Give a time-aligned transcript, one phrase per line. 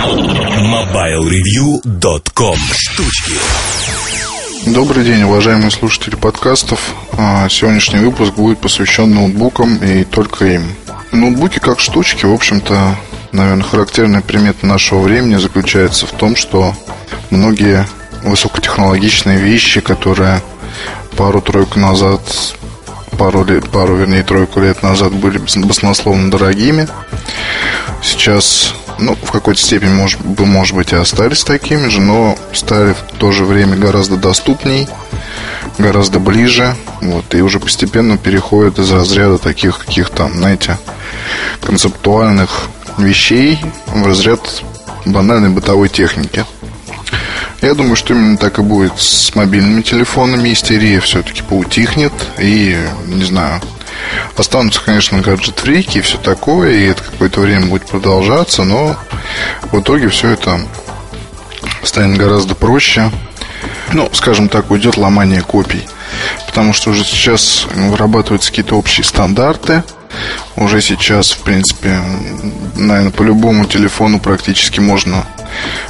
[0.00, 3.32] MobileReview.com Штучки
[4.68, 6.94] Добрый день, уважаемые слушатели подкастов.
[7.18, 10.74] А, сегодняшний выпуск будет посвящен ноутбукам и только им.
[11.12, 12.96] Ноутбуки как штучки, в общем-то,
[13.32, 16.74] наверное, характерная примета нашего времени заключается в том, что
[17.28, 17.86] многие
[18.22, 20.40] высокотехнологичные вещи, которые
[21.18, 22.22] пару-тройку назад,
[23.18, 26.88] пару лет, пару, вернее, тройку лет назад были баснословно дорогими,
[28.02, 33.18] сейчас ну, в какой-то степени, может, может быть, и остались такими же, но стали в
[33.18, 34.88] то же время гораздо доступней,
[35.78, 40.78] гораздо ближе, вот, и уже постепенно переходят из разряда таких каких-то, знаете,
[41.62, 42.68] концептуальных
[42.98, 44.62] вещей в разряд
[45.04, 46.44] банальной бытовой техники.
[47.62, 50.52] Я думаю, что именно так и будет с мобильными телефонами.
[50.52, 52.12] Истерия все-таки поутихнет.
[52.38, 53.60] И, не знаю,
[54.36, 58.96] Останутся, конечно, гаджет-фрики и все такое, и это какое-то время будет продолжаться, но
[59.70, 60.60] в итоге все это
[61.82, 63.10] станет гораздо проще.
[63.92, 65.86] Ну, скажем так, уйдет ломание копий.
[66.46, 69.82] Потому что уже сейчас вырабатываются какие-то общие стандарты.
[70.56, 72.00] Уже сейчас, в принципе,
[72.76, 75.24] наверное, по любому телефону практически можно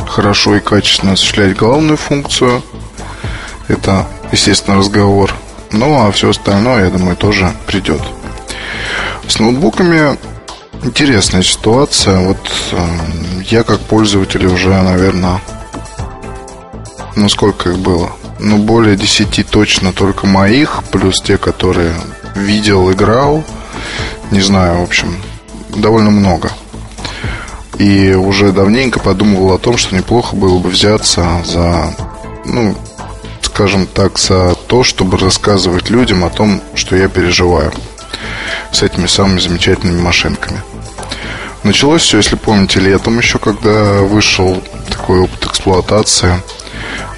[0.06, 2.62] хорошо и качественно осуществлять главную функцию.
[3.69, 5.34] Это, естественно, разговор
[5.73, 8.03] ну, а все остальное, я думаю, тоже придет.
[9.27, 10.19] С ноутбуками
[10.83, 12.19] интересная ситуация.
[12.21, 12.87] Вот э,
[13.47, 15.41] я как пользователь уже, наверное,
[17.17, 18.11] ну сколько их было?
[18.39, 21.93] Ну, более 10 точно только моих, плюс те, которые
[22.34, 23.45] видел, играл.
[24.31, 25.15] Не знаю, в общем,
[25.69, 26.51] довольно много.
[27.79, 31.95] И уже давненько подумывал о том, что неплохо было бы взяться за,
[32.45, 32.75] ну,
[33.61, 37.70] скажем так, за то, чтобы рассказывать людям о том, что я переживаю
[38.72, 40.62] с этими самыми замечательными машинками.
[41.62, 46.41] Началось все, если помните, летом еще, когда вышел такой опыт эксплуатации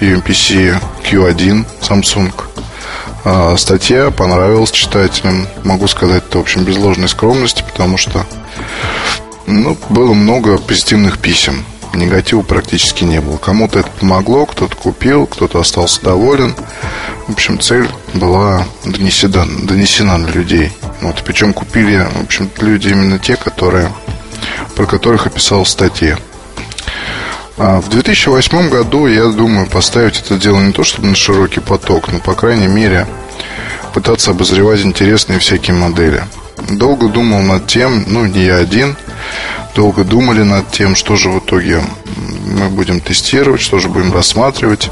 [0.01, 2.33] UMPC Q1 Samsung.
[3.23, 5.47] А, статья понравилась читателям.
[5.63, 8.25] Могу сказать это, в общем, без ложной скромности, потому что
[9.47, 11.63] ну, было много позитивных писем
[11.97, 13.37] негатива практически не было.
[13.37, 16.55] Кому-то это помогло, кто-то купил, кто-то остался доволен.
[17.27, 20.71] В общем, цель была донесена, донесена на людей.
[21.01, 23.91] Вот, причем купили, в общем люди именно те, которые,
[24.75, 26.17] про которых описал в статье.
[27.57, 32.11] А в 2008 году, я думаю, поставить это дело не то, чтобы на широкий поток,
[32.11, 33.05] но, по крайней мере,
[33.93, 36.23] пытаться обозревать интересные всякие модели.
[36.69, 38.95] Долго думал над тем, ну, не я один,
[39.75, 41.81] долго думали над тем, что же в итоге
[42.45, 44.91] мы будем тестировать, что же будем рассматривать.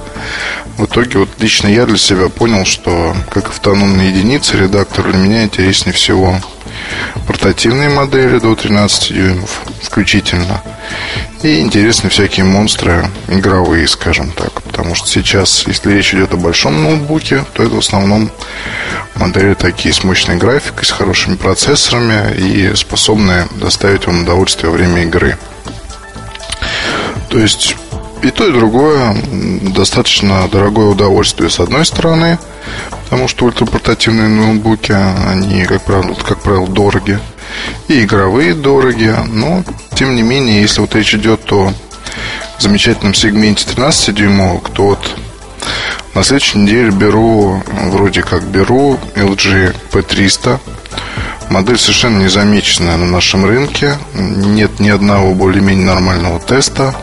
[0.78, 5.44] В итоге вот лично я для себя понял, что как автономная единица редактор для меня
[5.44, 6.40] интереснее всего
[7.28, 10.62] портативные модели до 13 дюймов включительно.
[11.44, 14.62] И интересны всякие монстры игровые, скажем так.
[14.62, 18.32] Потому что сейчас, если речь идет о большом ноутбуке, то это в основном
[19.16, 25.04] модели такие с мощной графикой, с хорошими процессорами и способные доставить вам удовольствие во время
[25.04, 25.38] игры.
[27.30, 27.76] То есть
[28.22, 29.16] и то, и другое
[29.74, 32.38] достаточно дорогое удовольствие с одной стороны,
[33.12, 37.20] потому что ультрапортативные ноутбуки, они, как правило, как правило, дороги.
[37.90, 41.74] И игровые дороги, но, тем не менее, если вот речь идет о
[42.58, 45.18] замечательном сегменте 13-дюймовок, то вот
[46.16, 50.60] на следующей неделе беру, вроде как беру LG P300.
[51.50, 53.98] Модель совершенно не замеченная на нашем рынке.
[54.14, 56.96] Нет ни одного более-менее нормального теста.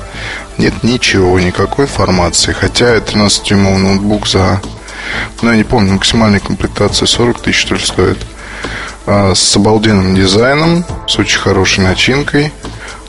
[0.56, 2.54] Нет ничего, никакой информации.
[2.54, 4.62] Хотя 13-дюймовый ноутбук за,
[5.42, 8.18] ну, я не помню, максимальной комплектации 40 тысяч, что ли, стоит.
[9.06, 12.52] А, с обалденным дизайном, с очень хорошей начинкой.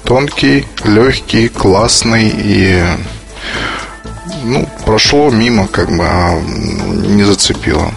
[0.04, 2.84] Тонкий, легкий, классный и
[4.44, 7.92] ну, прошло мимо, как бы, а не зацепило.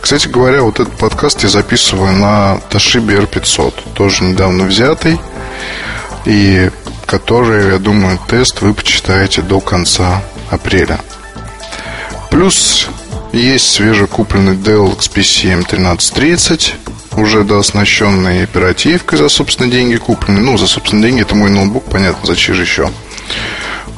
[0.00, 5.20] Кстати говоря, вот этот подкаст я записываю на Toshiba R500, тоже недавно взятый,
[6.24, 6.70] и
[7.06, 10.98] который, я думаю, тест вы почитаете до конца апреля.
[12.30, 12.88] Плюс
[13.32, 16.72] есть свежекупленный Dell XPC M1330,
[17.16, 20.40] уже дооснащенный оперативкой за собственные деньги купленный.
[20.40, 22.90] Ну, за собственные деньги это мой ноутбук, понятно, за чьи же еще.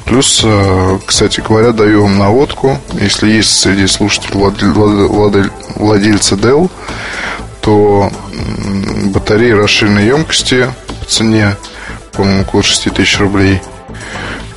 [0.05, 2.79] Плюс, э, кстати говоря, даю вам наводку.
[3.01, 4.39] Если есть среди слушателей
[5.77, 6.71] владельцы Dell,
[7.61, 8.11] то
[9.07, 10.69] батареи расширенной емкости
[10.99, 11.57] по цене,
[12.13, 13.63] по-моему, около 6 тысяч рублей,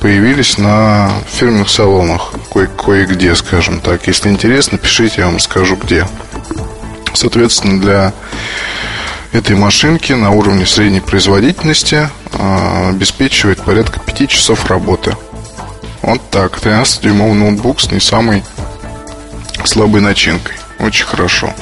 [0.00, 4.06] появились на фирменных салонах кое- кое-где, скажем так.
[4.06, 6.06] Если интересно, пишите, я вам скажу где.
[7.12, 8.12] Соответственно, для
[9.32, 15.16] этой машинки на уровне средней производительности э, обеспечивает порядка 5 часов работы.
[16.00, 16.58] Вот так.
[16.58, 18.42] 13-дюймовый ноутбук с не самой
[19.64, 20.56] слабой начинкой.
[20.78, 21.52] Очень хорошо.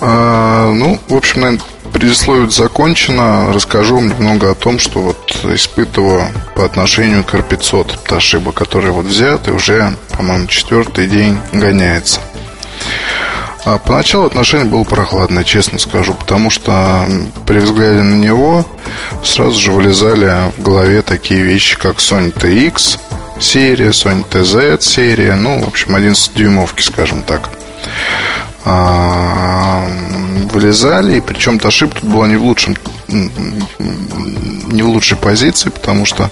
[0.00, 1.64] А, ну, в общем, наверное,
[1.98, 3.52] предисловие закончено.
[3.52, 9.48] Расскажу немного о том, что вот испытываю по отношению к R500 Toshiba, который вот взят
[9.48, 12.20] и уже, по-моему, четвертый день гоняется.
[13.64, 17.04] А поначалу отношение было прохладное, честно скажу, потому что
[17.46, 18.64] при взгляде на него
[19.24, 23.00] сразу же вылезали в голове такие вещи, как Sony TX
[23.40, 27.50] серия, Sony TZ серия, ну, в общем, 11-дюймовки, скажем так.
[28.64, 29.86] А,
[30.52, 32.76] вылезали, и причем Toshiba тут была не в лучшем
[33.08, 36.30] не в лучшей позиции, потому что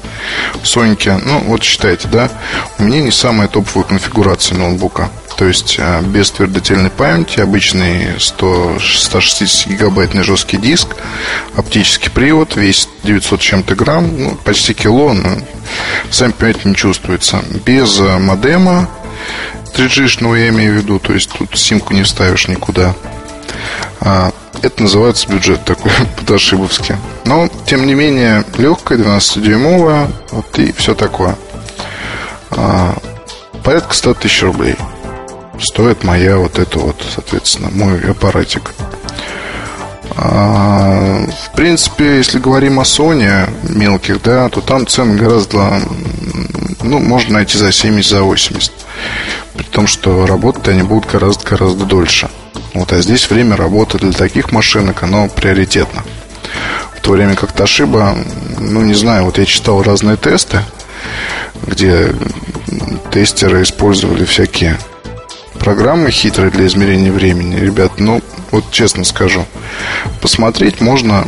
[0.62, 2.30] в Соньке, ну вот считайте, да,
[2.78, 5.10] у меня не самая топовая конфигурация ноутбука.
[5.36, 10.96] То есть а, без твердотельной памяти, обычный 100, 160 гигабайтный жесткий диск,
[11.56, 15.30] оптический привод, весит 900 чем-то грамм, ну, почти кило, но
[16.10, 17.42] сами понимаете, не чувствуется.
[17.64, 18.88] Без а, модема
[19.76, 22.94] 3G-шного я имею в виду, то есть тут симку не вставишь никуда.
[24.00, 24.32] А,
[24.62, 26.96] это называется бюджет такой по-тошибовски.
[27.26, 31.36] Но, тем не менее, легкая, 12-дюймовая, вот и все такое.
[32.50, 32.96] А,
[33.62, 34.76] порядка 100 тысяч рублей
[35.60, 38.72] стоит моя вот эта вот, соответственно, мой аппаратик.
[40.16, 45.82] А, в принципе, если говорим о Sony мелких, да, то там цены гораздо,
[46.82, 48.72] ну, можно найти за 70, за 80.
[49.54, 52.28] При том, что работать они будут гораздо-гораздо дольше.
[52.74, 56.04] Вот, а здесь время работы для таких машинок, оно приоритетно.
[56.96, 58.16] В то время как Toshiba,
[58.58, 60.60] ну, не знаю, вот я читал разные тесты,
[61.66, 62.14] где
[63.12, 64.78] тестеры использовали всякие
[65.58, 67.56] программы хитрые для измерения времени.
[67.56, 69.46] Ребят, ну, вот честно скажу,
[70.20, 71.26] посмотреть можно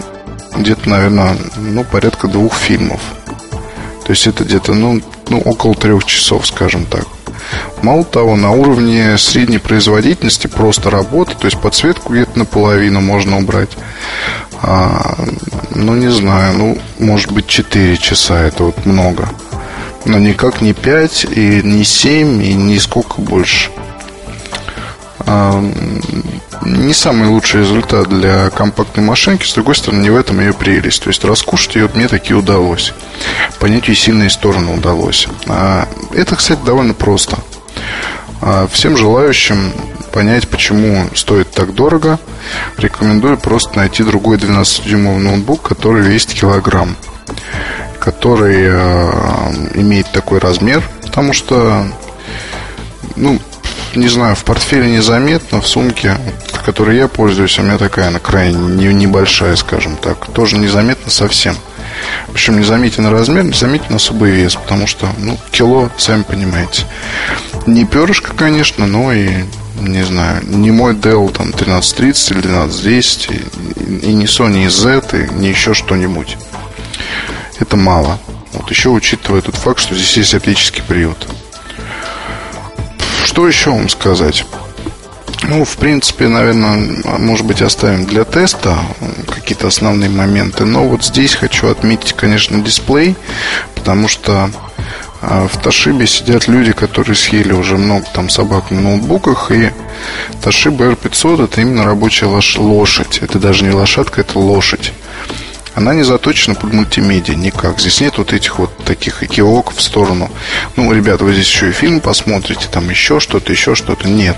[0.55, 3.01] где-то, наверное, ну, порядка двух фильмов.
[4.05, 5.01] То есть это где-то, ну,
[5.31, 7.07] ну, около трех часов, скажем так.
[7.83, 13.71] Мало того, на уровне средней производительности просто работы, то есть подсветку где-то наполовину можно убрать.
[14.63, 15.17] А,
[15.75, 19.29] ну, не знаю, ну, может быть, 4 часа, это вот много.
[20.05, 23.71] Но никак не 5, и не 7, и не сколько больше.
[25.31, 25.63] А,
[26.65, 31.03] не самый лучший результат для компактной машинки, с другой стороны, не в этом ее прелесть.
[31.03, 32.95] То есть раскушать ее мне таки удалось.
[33.61, 35.29] Понять ее сильные стороны удалось.
[35.47, 37.37] А, это, кстати, довольно просто.
[38.41, 39.75] А, всем желающим
[40.13, 42.19] понять, почему стоит так дорого,
[42.79, 46.97] рекомендую просто найти другой 12-дюймовый ноутбук, который весит килограмм,
[47.99, 48.69] который
[49.75, 51.87] имеет такой размер, потому что
[53.17, 53.39] ну,
[53.95, 56.19] не знаю, в портфеле незаметно, в сумке,
[56.69, 61.57] которой я пользуюсь, у меня такая она крайне небольшая, скажем так, тоже незаметно совсем.
[62.31, 66.85] Причем незаметен размер, незаметен особый вес, потому что, ну, кило, сами понимаете.
[67.65, 69.45] Не перышко, конечно, но и,
[69.81, 75.35] не знаю, не мой Dell там 1330 или 1210, и, и не Sony Z, и
[75.41, 76.37] не еще что-нибудь.
[77.59, 78.19] Это мало.
[78.53, 81.27] Вот еще учитывая тот факт, что здесь есть оптический привод.
[83.25, 84.45] Что еще вам сказать?
[85.45, 88.79] Ну, в принципе, наверное, может быть, оставим для теста
[89.29, 90.65] какие-то основные моменты.
[90.65, 93.17] Но вот здесь хочу отметить, конечно, дисплей,
[93.75, 94.51] потому что
[95.21, 99.73] а, в Ташибе сидят люди, которые съели уже много там собак на ноутбуках, и
[100.43, 102.27] Toshiba R500 это именно рабочая
[102.59, 103.19] лошадь.
[103.23, 104.93] Это даже не лошадка, это лошадь
[105.79, 107.79] она не заточена под мультимедиа никак.
[107.79, 110.29] Здесь нет вот этих вот таких экивок в сторону.
[110.75, 114.09] Ну, ребята, вы здесь еще и фильм посмотрите, там еще что-то, еще что-то.
[114.09, 114.37] Нет.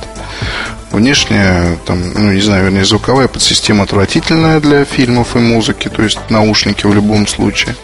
[0.91, 6.19] Внешняя, там, ну, не знаю, вернее, звуковая подсистема отвратительная для фильмов и музыки, то есть
[6.29, 7.75] наушники в любом случае.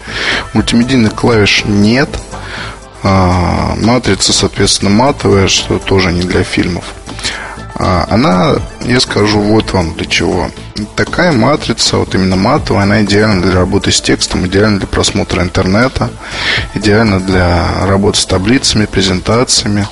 [0.52, 2.10] Мультимедийных клавиш нет.
[3.02, 6.84] А, матрица, соответственно, матовая, что тоже не для фильмов.
[7.78, 8.54] А, она,
[8.84, 10.50] я скажу, вот вам для чего.
[10.94, 16.10] Такая матрица, вот именно матовая, она идеальна для работы с текстом, идеальна для просмотра интернета,
[16.74, 19.86] идеальна для работы с таблицами, презентациями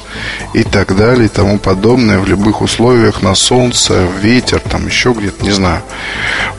[0.54, 5.44] и так далее и тому подобное в любых условиях, на солнце, ветер, там еще где-то,
[5.44, 5.82] не знаю.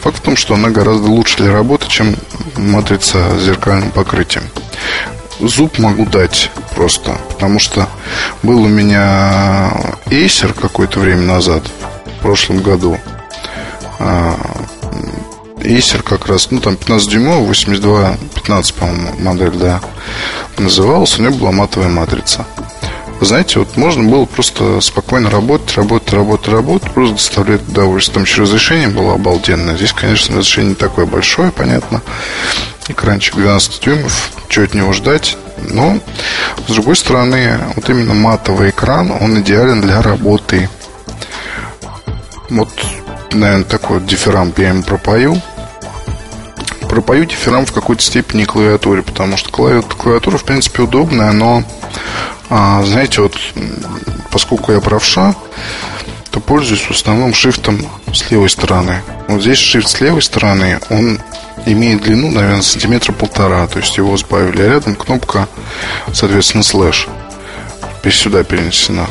[0.01, 2.15] Факт в том, что она гораздо лучше для работы, чем
[2.57, 4.43] матрица с зеркальным покрытием
[5.39, 7.17] зуб могу дать просто.
[7.29, 7.87] Потому что
[8.43, 9.71] был у меня
[10.07, 11.63] Acer какое-то время назад,
[12.05, 12.97] в прошлом году.
[13.99, 14.35] А,
[15.57, 19.81] Acer как раз, ну там 15 дюймов, 82, 15, по-моему, модель, да,
[20.57, 21.17] называлась.
[21.17, 22.45] У нее была матовая матрица.
[23.21, 28.15] Знаете, вот можно было просто спокойно работать, работать, работать, работать, просто доставлять удовольствие.
[28.15, 29.77] Там еще разрешение было обалденное.
[29.77, 32.01] Здесь, конечно, разрешение не такое большое, понятно.
[32.87, 35.37] Экранчик 12 дюймов, что от него ждать.
[35.69, 35.99] Но,
[36.67, 40.69] с другой стороны, вот именно матовый экран, он идеален для работы.
[42.49, 42.69] Вот,
[43.31, 45.41] наверное, такой вот дифирамб я им пропою
[46.95, 51.63] пропою дифирам в какой-то степени клавиатуре, потому что клавиатура, в принципе, удобная, но,
[52.49, 53.35] а, знаете, вот
[54.31, 55.35] поскольку я правша,
[56.31, 57.79] то пользуюсь в основном шрифтом
[58.13, 59.01] с левой стороны.
[59.27, 61.19] Вот здесь шрифт с левой стороны, он
[61.65, 65.47] имеет длину, наверное, сантиметра полтора, то есть его сбавили, а рядом кнопка,
[66.13, 67.07] соответственно, слэш
[68.11, 69.07] сюда перенесена.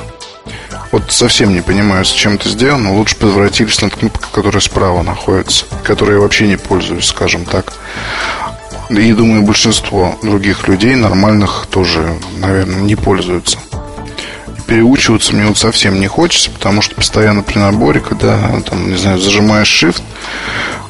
[0.92, 2.94] Вот совсем не понимаю, зачем это сделано.
[2.94, 7.73] Лучше подворотились над кнопкой, которая справа находится, которой я вообще не пользуюсь, скажем так.
[8.90, 13.58] И думаю, большинство других людей нормальных тоже, наверное, не пользуются.
[14.66, 19.18] Переучиваться мне вот совсем не хочется, потому что постоянно при наборе, когда, там, не знаю,
[19.18, 20.02] зажимаешь shift,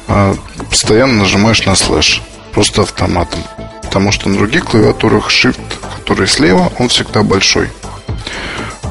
[0.07, 0.35] а,
[0.69, 2.21] постоянно нажимаешь на слэш.
[2.53, 3.39] Просто автоматом.
[3.83, 5.59] Потому что на других клавиатурах shift,
[5.97, 7.69] который слева, он всегда большой.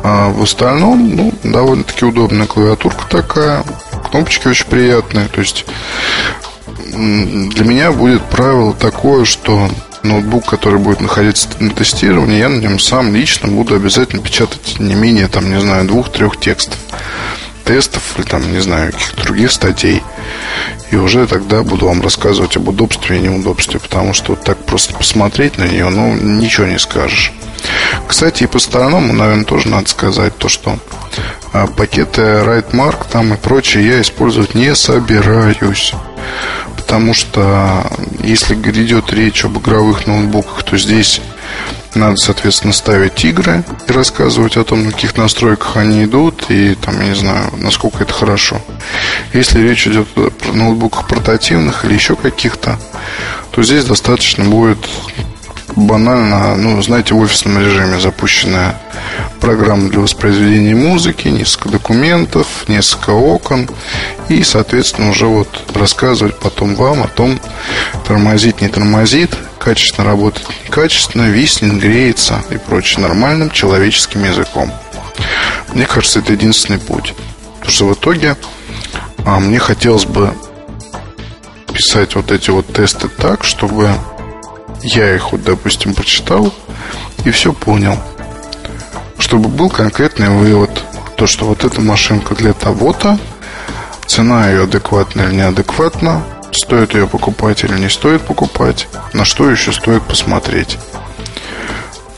[0.02, 3.64] А в остальном, ну, довольно-таки удобная клавиатурка такая.
[4.11, 5.28] Кнопочки очень приятные.
[5.28, 5.64] То есть
[6.92, 9.71] для меня будет правило такое, что
[10.02, 14.94] ноутбук, который будет находиться на тестировании, я на нем сам лично буду обязательно печатать не
[14.94, 16.78] менее, там, не знаю, двух-трех текстов
[17.64, 20.02] тестов или там, не знаю, каких-то других статей.
[20.90, 24.94] И уже тогда буду вам рассказывать об удобстве и неудобстве, потому что вот так просто
[24.94, 27.33] посмотреть на нее, ну, ничего не скажешь.
[28.06, 30.78] Кстати, и по сторонам, наверное, тоже надо сказать то, что
[31.52, 35.94] а, пакеты RightMark там и прочее я использовать не собираюсь.
[36.76, 37.90] Потому что
[38.23, 41.21] если идет речь об игровых ноутбуках, то здесь
[41.95, 47.01] надо, соответственно, ставить игры и рассказывать о том, на каких настройках они идут и там,
[47.01, 48.61] я не знаю, насколько это хорошо.
[49.33, 52.79] Если речь идет о ноутбуках портативных или еще каких-то,
[53.51, 54.79] то здесь достаточно будет
[55.76, 58.76] банально, ну, знаете, в офисном режиме запущенная
[59.40, 63.68] программа для воспроизведения музыки, несколько документов, несколько окон
[64.28, 67.40] и, соответственно, уже вот рассказывать потом вам о том,
[68.06, 74.73] тормозит, не тормозит, качественно работает, некачественно, виснет, греется и прочее нормальным человеческим языком.
[75.73, 77.14] Мне кажется, это единственный путь.
[77.61, 78.37] Потому что в итоге
[79.25, 80.35] а, мне хотелось бы
[81.73, 83.90] писать вот эти вот тесты так, чтобы
[84.85, 86.53] я их вот, допустим, прочитал
[87.25, 87.99] и все понял.
[89.19, 90.85] Чтобы был конкретный вывод.
[91.17, 93.19] То, что вот эта машинка для того-то,
[94.07, 96.23] цена ее адекватна или неадекватна,
[96.53, 100.76] стоит ее покупать или не стоит покупать, на что еще стоит посмотреть.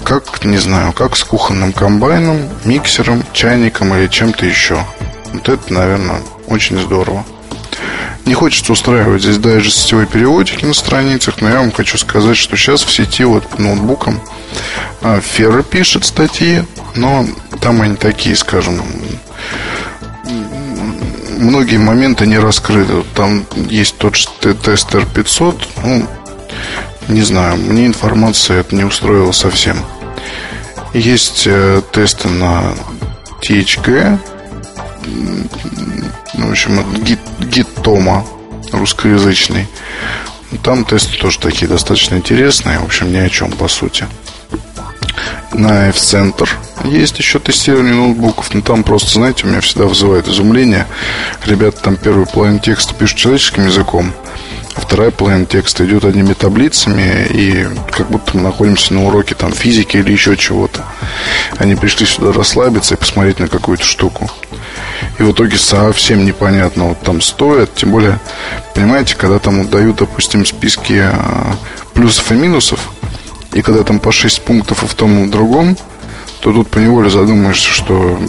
[0.02, 4.84] Как, не знаю, как с кухонным комбайном, миксером, чайником или чем-то еще.
[5.32, 7.24] Вот это, наверное, очень здорово.
[8.26, 12.56] Не хочется устраивать здесь даже сетевой переводики на страницах, но я вам хочу сказать, что
[12.56, 14.20] сейчас в сети вот по ноутбукам
[15.00, 16.64] а, Ферро пишет статьи,
[16.96, 17.24] но
[17.60, 18.82] там они такие, скажем,
[21.38, 23.04] многие моменты не раскрыты.
[23.14, 26.06] Там есть тот же тест R500, ну,
[27.06, 29.78] не знаю, мне информация это не устроила совсем.
[30.92, 32.74] Есть э, тесты на
[33.40, 34.18] THG,
[36.34, 37.04] ну, в общем,
[37.56, 38.22] гид, Тома
[38.70, 39.66] русскоязычный.
[40.62, 42.78] Там тесты тоже такие достаточно интересные.
[42.78, 44.06] В общем, ни о чем, по сути.
[45.54, 46.48] На F-Center
[46.84, 50.86] есть еще тестирование ноутбуков, но там просто, знаете, у меня всегда вызывает изумление.
[51.46, 54.12] Ребята там первый половину текста пишут человеческим языком,
[54.76, 59.96] вторая половина текста идет одними таблицами, и как будто мы находимся на уроке там физики
[59.96, 60.84] или еще чего-то.
[61.58, 64.30] Они пришли сюда расслабиться и посмотреть на какую-то штуку.
[65.18, 67.74] И в итоге совсем непонятно вот там стоят.
[67.74, 68.18] Тем более,
[68.74, 71.56] понимаете, когда там дают, допустим, списки а,
[71.94, 72.90] плюсов и минусов,
[73.52, 75.76] и когда там по 6 пунктов и в том и в другом,
[76.40, 78.20] то тут поневоле задумаешься, что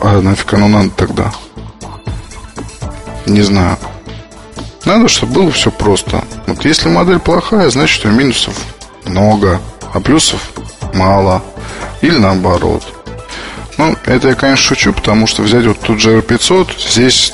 [0.00, 1.32] а нафиг оно надо тогда?
[3.26, 3.78] Не знаю.
[4.84, 6.24] Надо, чтобы было все просто.
[6.46, 8.54] Вот если модель плохая, значит, у минусов
[9.04, 9.60] много,
[9.92, 10.40] а плюсов
[10.94, 11.42] мало.
[12.00, 12.82] Или наоборот.
[13.76, 17.32] Ну, это я, конечно, шучу, потому что взять вот тут же R500, здесь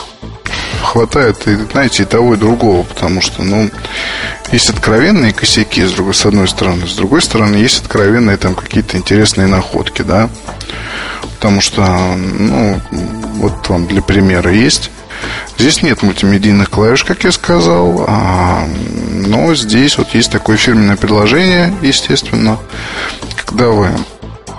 [0.83, 3.69] хватает, и, знаете, и того, и другого, потому что, ну,
[4.53, 8.97] есть откровенные косяки, с, другой, с одной стороны, с другой стороны, есть откровенные там какие-то
[8.97, 10.31] интересные находки, да,
[11.35, 12.81] потому что, ну,
[13.35, 14.91] вот вам для примера есть
[15.59, 18.69] Здесь нет мультимедийных клавиш, как я сказал, а,
[19.27, 22.59] но здесь вот есть такое фирменное предложение, естественно,
[23.37, 23.89] когда вы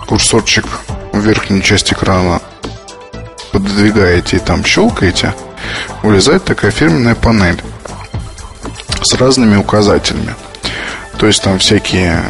[0.07, 0.65] курсорчик
[1.13, 2.41] верхнюю часть экрана
[3.51, 5.33] пододвигаете и там щелкаете,
[6.03, 7.61] вылезает такая фирменная панель
[9.01, 10.35] с разными указателями.
[11.17, 12.23] То есть там всякие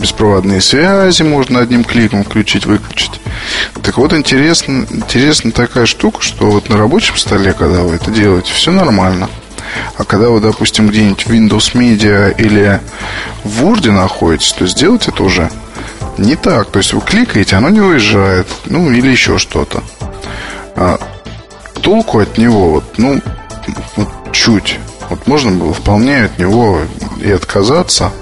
[0.00, 3.20] беспроводные связи можно одним кликом включить, выключить.
[3.82, 8.52] Так вот, интересно, интересна такая штука, что вот на рабочем столе, когда вы это делаете,
[8.52, 9.30] все нормально.
[9.96, 12.80] А когда вы, допустим, где-нибудь в Windows Media или
[13.44, 15.50] в Word находитесь, то сделать это уже
[16.18, 16.70] не так.
[16.70, 18.46] То есть вы кликаете, оно не уезжает.
[18.66, 19.82] Ну, или еще что-то.
[20.76, 20.98] А,
[21.80, 23.20] толку от него, вот, ну,
[23.96, 24.78] вот чуть.
[25.10, 26.80] Вот можно было вполне от него
[27.22, 28.12] и отказаться,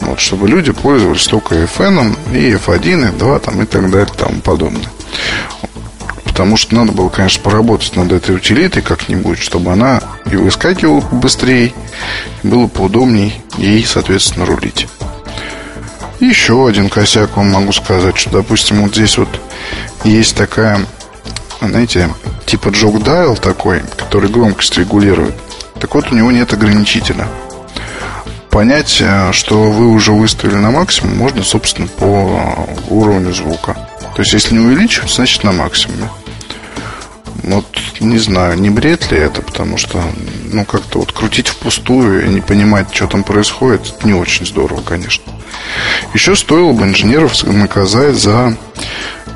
[0.00, 4.18] вот, чтобы люди пользовались только FN, и F1, и 2 там, и так далее, и
[4.18, 4.88] тому подобное.
[6.24, 10.00] Потому что надо было, конечно, поработать над этой утилитой как-нибудь, чтобы она
[10.30, 11.74] и выскакивала быстрее,
[12.44, 14.86] было поудобней ей, соответственно, рулить.
[16.20, 19.28] Еще один косяк вам могу сказать, что, допустим, вот здесь вот
[20.04, 20.80] есть такая,
[21.60, 22.08] знаете,
[22.46, 25.34] типа джок dial такой, который громкость регулирует.
[25.80, 27.26] Так вот, у него нет ограничителя.
[28.50, 33.74] Понять, э, что вы уже выставили на максимум, можно, собственно, по уровню звука.
[34.14, 36.08] То есть, если не увеличивать, значит на максимуме.
[37.44, 37.66] Вот
[38.00, 40.02] не знаю, не бред ли это, потому что,
[40.52, 45.32] ну, как-то вот крутить впустую и не понимать, что там происходит, не очень здорово, конечно.
[46.14, 48.56] Еще стоило бы инженеров наказать за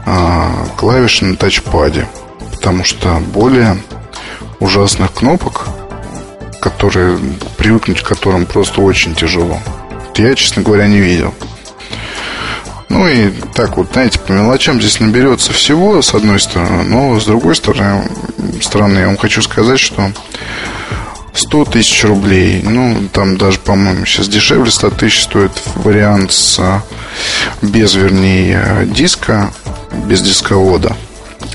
[0.04, 2.06] а, клавиши на тачпаде,
[2.52, 3.80] потому что более
[4.58, 5.68] ужасных кнопок
[6.62, 7.18] которые,
[7.58, 9.58] привыкнуть к которым просто очень тяжело.
[10.14, 11.34] Я, честно говоря, не видел.
[12.88, 17.24] Ну и так вот, знаете, по мелочам здесь наберется всего, с одной стороны, но с
[17.24, 18.04] другой стороны,
[18.60, 20.12] стороны я вам хочу сказать, что
[21.34, 26.60] 100 тысяч рублей, ну, там даже, по-моему, сейчас дешевле 100 тысяч стоит вариант с,
[27.60, 29.52] без, вернее, диска,
[30.06, 30.94] без дисковода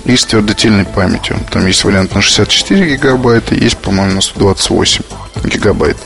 [0.08, 1.38] и с твердотельной памятью.
[1.52, 5.04] Там есть вариант на 64 гигабайта, есть, по-моему, на 128
[5.44, 5.98] гигабайт.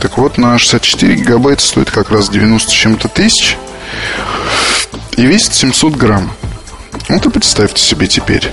[0.00, 3.56] Так вот, на 64 гигабайта стоит как раз 90 с чем-то тысяч
[5.16, 6.32] и весит 700 грамм.
[7.08, 8.50] Вот и представьте себе теперь,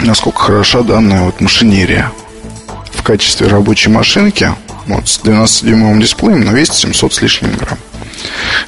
[0.00, 2.12] насколько хороша данная вот машинерия.
[2.92, 4.52] В качестве рабочей машинки,
[4.86, 7.78] вот с 12-дюймовым дисплеем, но весит 700 с лишним грамм.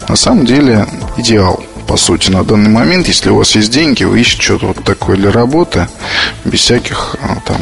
[0.09, 0.87] На самом деле
[1.19, 4.85] идеал– по сути, на данный момент, если у вас есть деньги, вы ищете что-то вот
[4.85, 5.89] такое для работы,
[6.45, 7.61] без всяких, а, там,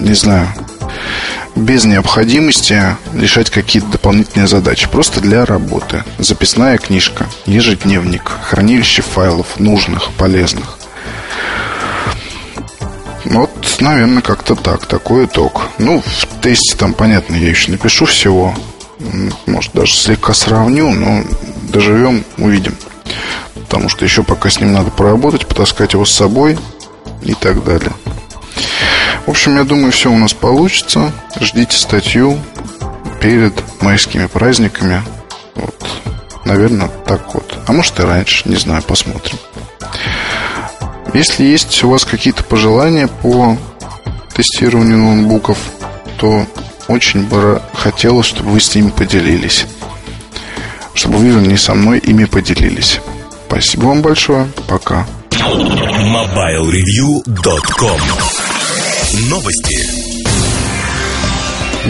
[0.00, 0.48] не знаю,
[1.56, 2.82] без необходимости
[3.14, 4.88] решать какие-то дополнительные задачи.
[4.88, 6.04] Просто для работы.
[6.18, 10.78] Записная книжка, ежедневник, хранилище файлов нужных, полезных.
[13.24, 13.50] Вот,
[13.80, 14.86] наверное, как-то так.
[14.86, 15.68] Такой итог.
[15.78, 18.54] Ну, в тесте там, понятно, я еще напишу всего.
[19.46, 21.24] Может, даже слегка сравню, но
[21.72, 22.76] доживем, увидим
[23.66, 26.56] потому что еще пока с ним надо поработать, потаскать его с собой
[27.22, 27.92] и так далее.
[29.26, 31.12] В общем, я думаю, все у нас получится.
[31.40, 32.38] Ждите статью
[33.20, 33.52] перед
[33.82, 35.02] майскими праздниками.
[35.56, 35.74] Вот.
[36.44, 37.58] Наверное, так вот.
[37.66, 39.36] А может и раньше, не знаю, посмотрим.
[41.12, 43.58] Если есть у вас какие-то пожелания по
[44.32, 45.58] тестированию ноутбуков,
[46.18, 46.46] то
[46.86, 49.66] очень бы хотелось, чтобы вы с ними поделились.
[50.94, 53.00] Чтобы вы, не со мной, ими поделились.
[53.48, 54.46] Спасибо вам большое.
[54.68, 55.06] Пока.
[55.30, 58.00] MobileReview.com
[59.30, 60.15] Новости.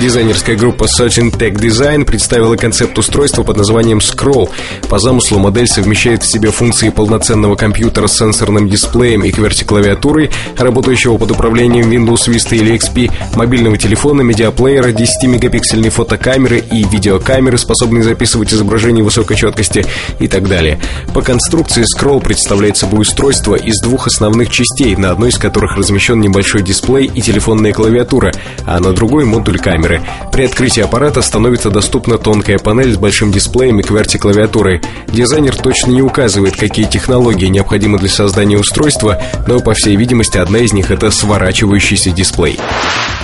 [0.01, 4.51] Дизайнерская группа Sochin Tech Design представила концепт устройства под названием Scroll.
[4.91, 11.17] По замыслу модель совмещает в себе функции полноценного компьютера с сенсорным дисплеем и QWERTY-клавиатурой, работающего
[11.17, 18.53] под управлением Windows Vista или XP, мобильного телефона, медиаплеера, 10-мегапиксельной фотокамеры и видеокамеры, способные записывать
[18.53, 19.87] изображение высокой четкости
[20.19, 20.79] и так далее.
[21.15, 26.21] По конструкции Scroll представляет собой устройство из двух основных частей, на одной из которых размещен
[26.21, 28.33] небольшой дисплей и телефонная клавиатура,
[28.67, 30.03] а на другой модуль камеры камеры.
[30.33, 34.83] При открытии аппарата становится доступна тонкая панель с большим дисплеем и QWERTY-клавиатурой.
[35.09, 40.59] Дизайнер точно не указывает, какие технологии необходимы для создания устройства, но, по всей видимости, одна
[40.59, 42.59] из них— это сворачивающийся дисплей.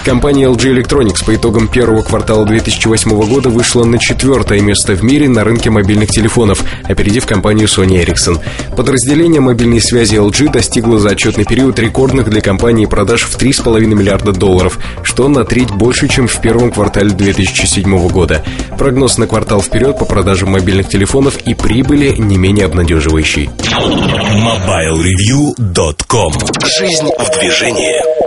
[0.04, 5.28] Компания LG Electronics по итогам первого квартала 2008 года вышла на четвертое место в мире
[5.28, 8.40] на рынке мобильных телефонов, опередив компанию Sony Ericsson.
[8.76, 14.32] Подразделение мобильной связи LG достигло за отчетный период рекордных для компании продаж в 3,5 миллиарда
[14.32, 18.44] долларов, что на треть больше, чем в первом квартале 2007 года.
[18.76, 23.50] Прогноз на квартал вперед по продажам мобильных телефонов и прибыли не менее обнадеживающий.
[23.60, 26.32] MobileReview.com
[26.64, 28.21] Жизнь в движении.